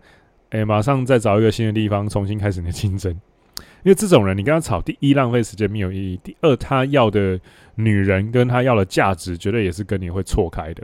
[0.51, 3.13] 哎，马上再找一个新的地方重新开始你的竞争。
[3.85, 7.39] 因为这种人，你跟他吵，第一浪费时间没有意义，第二他要的
[7.77, 10.83] 女人跟他要的价值，绝对也是跟你会错开的。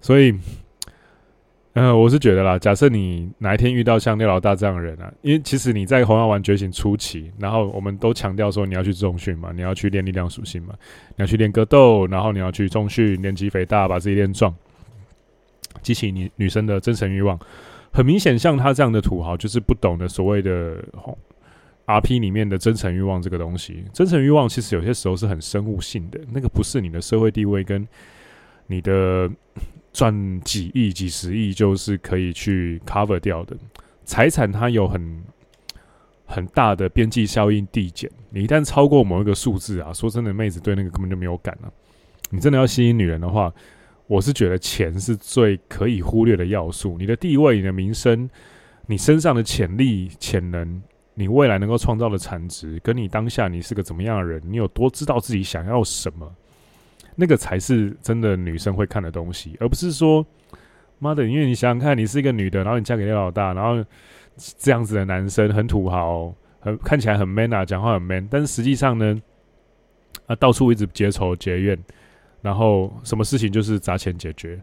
[0.00, 0.34] 所以，
[1.74, 10.74] 呃，我是觉得啦，假设你哪一天遇到像廖老大这样的人啊，因为其实你在红药丸觉醒初期，然后我们都强调说你要去重训嘛，你要去练力量属性嘛，
[11.10, 14.52] 你要去练格斗，然后你要去重训练肌肥大，把自己练壮，
[15.82, 17.38] 激起你女生的真诚欲望。
[17.92, 20.82] 很明显，像他这样的土豪，就是不懂得所谓的。
[21.86, 27.84] R P 里面的真诚欲望这个东西，真诚欲望其实有些时候是很生物性的，那个不是你的社会地位跟
[28.68, 29.28] 你的
[29.92, 33.56] 赚几亿、几十亿就是可以去 cover 掉的。
[34.04, 35.20] 财产它有很
[36.26, 41.72] 很大的边际效应递减，你一旦超过某一个数字啊，说真的，妹子对那个根本就没有感了。
[42.30, 43.52] 你真的要吸引女人的话，
[44.10, 46.98] 我是觉得钱是最可以忽略的要素。
[46.98, 48.28] 你的地位、你的名声、
[48.86, 50.82] 你身上的潜力、潜能。
[51.14, 56.32] 你未来能够创造的产值，跟你当下你是个怎么样的人，你有多知道自己想要什么，
[57.14, 60.24] 那个才是真的女生会看的东西，而不是说，
[60.98, 63.84] 妈的，因为你想想看，你是一个女的，然后你嫁给廖老大，然后
[64.56, 69.20] 这样子的男生很土豪，很看起来很 man 啊，讲话很 man，但是实际上呢，
[70.26, 71.78] 啊，到处一直结仇结怨，
[72.42, 74.60] 然后什么事情就是砸钱解决，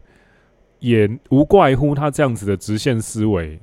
[0.79, 3.59] 也无怪乎他这样子的直线思维。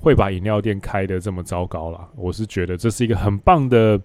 [0.00, 4.00] 会把饮料店开得这么糟糕了，我是觉得这是一个很棒的、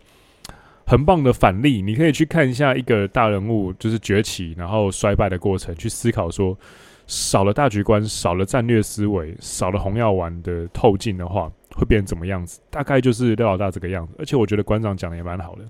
[0.87, 1.83] 很棒的反例。
[1.83, 6.57] 你可以去看一下一个大人物就是崛起然后衰败的过程，去思考说，
[7.05, 12.59] 少了大局观、少了战略思维、少了红药丸的透镜的话，会变成怎么样子？
[12.71, 14.15] 大概就是廖老大这个样子。
[14.17, 15.63] 而且我觉得馆长讲的也蛮好的。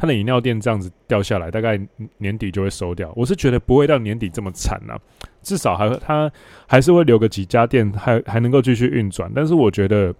[0.00, 1.78] 他的饮料店这样子掉下来，大概
[2.16, 3.12] 年底就会收掉。
[3.14, 4.98] 我是觉得不会到年底这么惨啊，
[5.42, 6.32] 至少还他
[6.66, 9.30] 还是会留个几家店，还还能够继续运转。
[9.34, 10.14] 但是我觉得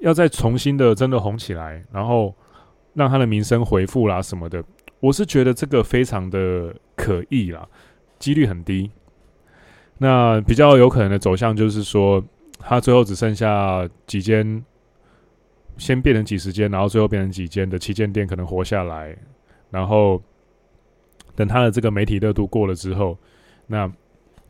[0.00, 2.34] 要再重新的真的红起来，然后
[2.94, 4.60] 让他的名声恢复啦什么的，
[4.98, 7.64] 我是觉得这个非常的可疑啦，
[8.18, 8.90] 几率很低。
[9.98, 12.20] 那比较有可能的走向就是说，
[12.58, 14.64] 他最后只剩下几间。
[15.76, 19.16] 先变成几十间，然后最后变成几间的旗舰店可能活下来，
[19.70, 20.22] 然后
[21.34, 23.18] 等他的这个媒体热度过了之后，
[23.66, 23.90] 那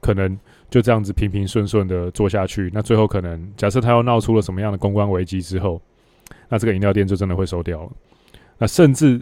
[0.00, 2.70] 可能就这样子平平顺顺的做下去。
[2.74, 5.80] 那最后可能假设他又闹出了什么样的公关危机之后，
[6.48, 7.90] 那这个饮料店就真的会收掉了。
[8.58, 9.20] 那甚至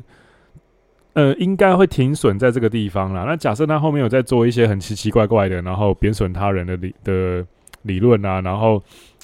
[1.12, 3.24] 呃应该会停损在这个地方了。
[3.24, 7.46] 那假设他后面有在做一些很奇奇怪怪的，然后贬损他人的理的
[7.82, 8.82] 理论啊，然后。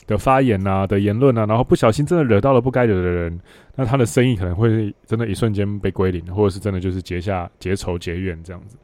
[0.08, 3.38] 的发言啊，的言论啊，然后不小心真的惹到了不该惹的人，
[3.76, 8.76] 那他的生意可能会真的一瞬间被归零，或者是真的就是结下结仇结怨这样子。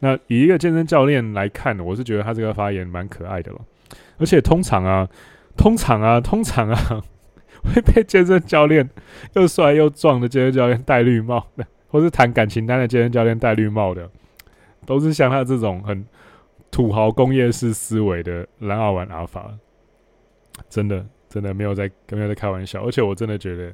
[0.00, 3.60] 那以一个健身教练来看，我是觉得他这个发言蛮可爱的了。
[4.18, 5.08] 而且通常啊，
[5.56, 7.02] 通常啊，通常啊，
[7.62, 8.90] 会被健身教练
[9.34, 14.10] 又帅又壮的健身教练戴绿帽的，或是谈感情单的健身教练戴绿帽的，
[14.84, 16.04] 都是像他这种很
[16.72, 19.52] 土豪工业式思维的蓝奥玩阿尔法。
[20.68, 23.72] 真的，真的没有在没有在开玩笑，而且我真的觉得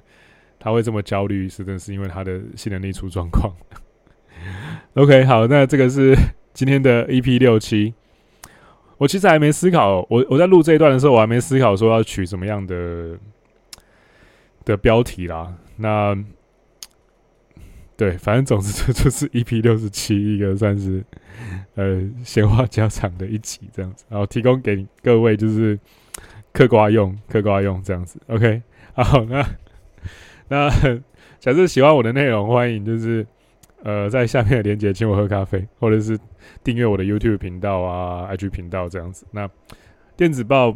[0.58, 3.52] 他会这么焦虑，是真是因为他的性能力出状况。
[4.94, 6.14] OK，好，那这个是
[6.52, 7.94] 今天的 EP 六七。
[8.96, 13.18] 我其实还没思考，我我在录这一段的时候，我还没思考说要取什么样的
[14.64, 15.52] 的标题啦。
[15.76, 16.16] 那
[17.96, 21.04] 对，反正总之这就是 EP 六十七一个算是
[21.74, 25.78] 呃闲话家常的一集这样子，然后提供给各位就是
[26.54, 28.18] 嗑瓜用，嗑瓜用这样子。
[28.28, 28.62] OK，
[28.96, 29.46] 好，那
[30.48, 30.70] 那
[31.38, 33.26] 假设喜欢我的内容，欢迎就是
[33.82, 36.18] 呃在下面的链接请我喝咖啡，或者是
[36.62, 39.26] 订阅我的 YouTube 频道啊、IG 频道这样子。
[39.32, 39.46] 那
[40.16, 40.74] 电子报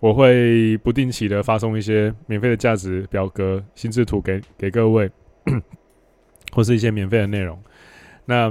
[0.00, 5.08] 我会不定期的发送一些免费的价值表格、心智图给给各位。
[6.52, 7.58] 或是一些免费的内容，
[8.24, 8.50] 那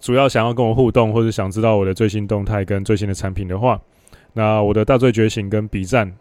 [0.00, 3.80] 主要想要跟我互动，或者想知道我的最新动态跟最新的产品的话，
[4.32, 6.12] 那我的大罪觉醒跟笔战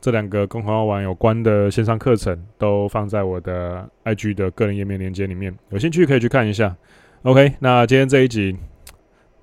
[0.00, 6.76] 这两个跟红药丸有关的线上课程都放在我的 IG 的个人页面链接里面，有兴趣可以去看一下。
[7.22, 8.56] OK，那今天这一集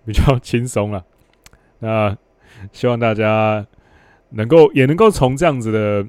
[0.06, 1.06] 比较轻松了，
[1.80, 2.18] 那
[2.72, 3.66] 希望大家
[4.30, 6.08] 能够也能够从这样子的。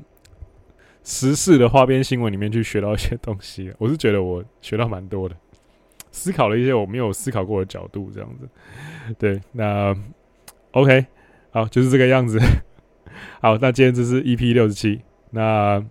[1.04, 5.34] 时事的花边新闻里面去学到一些东西，我是觉得我学到蛮多的，
[6.10, 8.46] 思考了一些我没有思考过的角度，这样子。
[9.16, 9.96] 对，那
[10.72, 11.06] OK，
[11.58, 12.38] 好，就是这个样子。
[13.42, 15.00] 好，那今天这是 EP 六十七，
[15.30, 15.84] 那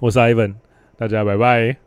[0.00, 0.54] 我是 Ivan，
[0.96, 1.85] 大家拜拜。